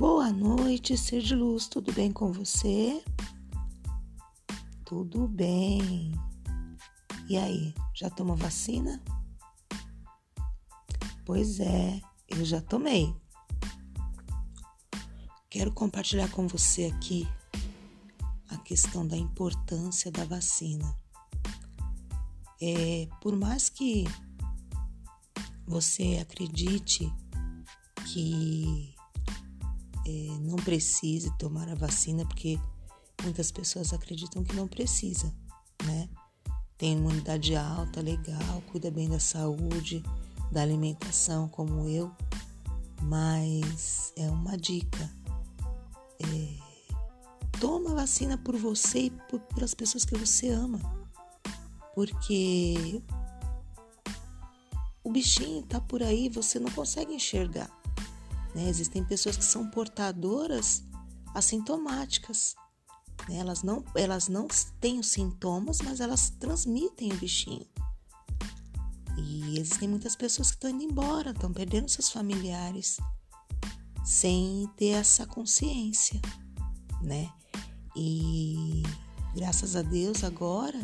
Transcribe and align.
Boa 0.00 0.32
noite, 0.32 0.96
ser 0.96 1.20
de 1.20 1.34
luz, 1.34 1.68
tudo 1.68 1.92
bem 1.92 2.10
com 2.10 2.32
você? 2.32 3.04
Tudo 4.82 5.28
bem. 5.28 6.10
E 7.28 7.36
aí, 7.36 7.74
já 7.94 8.08
tomou 8.08 8.34
vacina? 8.34 8.98
Pois 11.26 11.60
é, 11.60 12.00
eu 12.28 12.42
já 12.46 12.62
tomei. 12.62 13.14
Quero 15.50 15.70
compartilhar 15.70 16.30
com 16.30 16.48
você 16.48 16.86
aqui 16.86 17.28
a 18.48 18.56
questão 18.56 19.06
da 19.06 19.18
importância 19.18 20.10
da 20.10 20.24
vacina. 20.24 20.96
É, 22.58 23.06
por 23.20 23.36
mais 23.36 23.68
que 23.68 24.04
você 25.66 26.16
acredite 26.22 27.12
que 28.06 28.98
não 30.40 30.56
precise 30.56 31.30
tomar 31.38 31.68
a 31.68 31.74
vacina, 31.74 32.24
porque 32.26 32.58
muitas 33.22 33.50
pessoas 33.50 33.92
acreditam 33.92 34.42
que 34.42 34.54
não 34.54 34.66
precisa, 34.66 35.34
né? 35.84 36.08
Tem 36.76 36.92
imunidade 36.92 37.54
alta, 37.54 38.00
legal, 38.00 38.62
cuida 38.70 38.90
bem 38.90 39.08
da 39.08 39.20
saúde, 39.20 40.02
da 40.50 40.62
alimentação, 40.62 41.48
como 41.48 41.88
eu, 41.88 42.10
mas 43.02 44.12
é 44.16 44.28
uma 44.30 44.56
dica. 44.56 45.10
É, 46.18 47.58
toma 47.60 47.92
a 47.92 47.94
vacina 47.94 48.38
por 48.38 48.56
você 48.56 49.04
e 49.04 49.10
por, 49.10 49.40
pelas 49.40 49.74
pessoas 49.74 50.04
que 50.04 50.16
você 50.16 50.48
ama, 50.48 50.80
porque 51.94 53.02
o 55.04 55.10
bichinho 55.10 55.62
tá 55.62 55.80
por 55.80 56.02
aí, 56.02 56.28
você 56.28 56.58
não 56.58 56.70
consegue 56.70 57.14
enxergar. 57.14 57.79
Né? 58.54 58.68
Existem 58.68 59.04
pessoas 59.04 59.36
que 59.36 59.44
são 59.44 59.68
portadoras 59.70 60.82
assintomáticas. 61.34 62.54
Né? 63.28 63.38
Elas, 63.38 63.62
não, 63.62 63.84
elas 63.94 64.28
não 64.28 64.48
têm 64.80 64.98
os 64.98 65.08
sintomas, 65.08 65.78
mas 65.82 66.00
elas 66.00 66.30
transmitem 66.30 67.12
o 67.12 67.16
bichinho. 67.16 67.66
E 69.16 69.58
existem 69.58 69.88
muitas 69.88 70.16
pessoas 70.16 70.50
que 70.50 70.56
estão 70.56 70.70
indo 70.70 70.84
embora, 70.84 71.30
estão 71.30 71.52
perdendo 71.52 71.88
seus 71.88 72.10
familiares 72.10 72.98
sem 74.04 74.68
ter 74.76 74.90
essa 74.90 75.26
consciência, 75.26 76.20
né? 77.02 77.30
E 77.94 78.82
graças 79.34 79.76
a 79.76 79.82
Deus 79.82 80.24
agora 80.24 80.80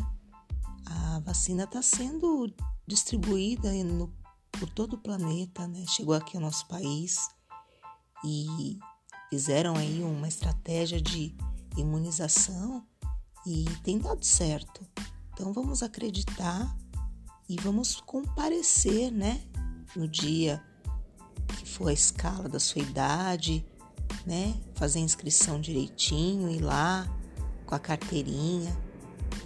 a 0.85 1.19
vacina 1.19 1.63
está 1.63 1.81
sendo 1.81 2.53
distribuída 2.85 3.71
no, 3.83 4.13
por 4.51 4.69
todo 4.69 4.93
o 4.93 4.97
planeta, 4.97 5.67
né? 5.67 5.83
Chegou 5.87 6.13
aqui 6.13 6.37
ao 6.37 6.43
nosso 6.43 6.67
país 6.67 7.27
e 8.23 8.79
fizeram 9.29 9.75
aí 9.75 10.03
uma 10.03 10.27
estratégia 10.27 11.01
de 11.01 11.35
imunização 11.77 12.85
e 13.45 13.65
tem 13.83 13.97
dado 13.97 14.25
certo. 14.25 14.85
Então 15.33 15.53
vamos 15.53 15.83
acreditar 15.83 16.75
e 17.47 17.55
vamos 17.61 18.01
comparecer, 18.01 19.11
né? 19.11 19.41
No 19.95 20.07
dia 20.07 20.61
que 21.47 21.67
for 21.67 21.87
a 21.87 21.93
escala 21.93 22.49
da 22.49 22.59
sua 22.59 22.81
idade, 22.81 23.65
né? 24.25 24.55
Fazer 24.75 24.99
a 24.99 25.03
inscrição 25.03 25.61
direitinho, 25.61 26.49
ir 26.49 26.59
lá 26.59 27.07
com 27.65 27.75
a 27.75 27.79
carteirinha 27.79 28.75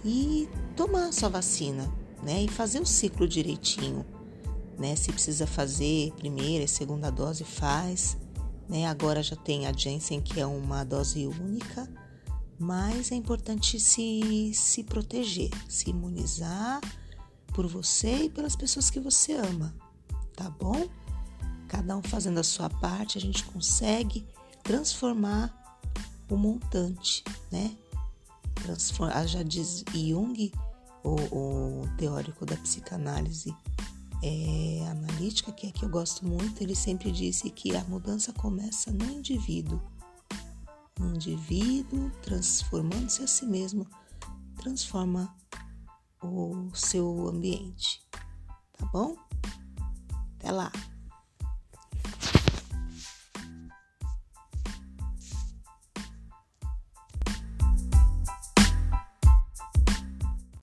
e 0.04 0.48
tomar 0.76 1.08
a 1.08 1.12
sua 1.12 1.28
vacina, 1.28 1.92
né? 2.22 2.42
E 2.42 2.48
fazer 2.48 2.80
o 2.80 2.86
ciclo 2.86 3.28
direitinho, 3.28 4.04
né? 4.78 4.96
Se 4.96 5.12
precisa 5.12 5.46
fazer 5.46 6.12
primeira 6.12 6.64
e 6.64 6.68
segunda 6.68 7.10
dose, 7.10 7.44
faz. 7.44 8.16
Né? 8.68 8.86
Agora 8.86 9.22
já 9.22 9.36
tem 9.36 9.66
a 9.66 9.72
Janssen, 9.72 10.20
que 10.20 10.40
é 10.40 10.46
uma 10.46 10.84
dose 10.84 11.26
única, 11.26 11.88
mas 12.58 13.10
é 13.10 13.14
importante 13.14 13.80
se, 13.80 14.52
se 14.54 14.84
proteger, 14.84 15.50
se 15.68 15.90
imunizar 15.90 16.80
por 17.52 17.66
você 17.66 18.24
e 18.24 18.30
pelas 18.30 18.56
pessoas 18.56 18.88
que 18.88 19.00
você 19.00 19.34
ama, 19.34 19.74
tá 20.34 20.48
bom? 20.48 20.88
Cada 21.68 21.96
um 21.96 22.02
fazendo 22.02 22.38
a 22.38 22.44
sua 22.44 22.70
parte, 22.70 23.18
a 23.18 23.20
gente 23.20 23.44
consegue 23.44 24.26
transformar 24.62 25.52
o 26.30 26.36
montante, 26.36 27.24
né? 27.50 27.76
Transformar, 28.54 29.16
ah, 29.16 29.26
já 29.26 29.42
diz 29.42 29.84
Jung, 29.92 30.52
o, 31.02 31.82
o 31.82 31.88
teórico 31.98 32.46
da 32.46 32.56
psicanálise, 32.56 33.54
é, 34.22 34.86
analítica, 34.88 35.52
que 35.52 35.66
é 35.66 35.72
que 35.72 35.84
eu 35.84 35.88
gosto 35.88 36.26
muito, 36.26 36.62
ele 36.62 36.74
sempre 36.74 37.10
disse 37.10 37.50
que 37.50 37.74
a 37.74 37.84
mudança 37.84 38.32
começa 38.32 38.92
no 38.92 39.04
indivíduo. 39.04 39.80
No 40.98 41.14
indivíduo, 41.14 42.10
transformando-se 42.22 43.22
a 43.22 43.26
si 43.26 43.44
mesmo, 43.44 43.86
transforma 44.56 45.34
o 46.22 46.70
seu 46.74 47.28
ambiente. 47.28 48.00
Tá 48.78 48.86
bom? 48.86 49.16